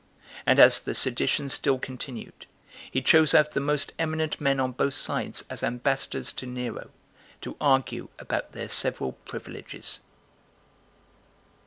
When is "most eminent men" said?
3.59-4.59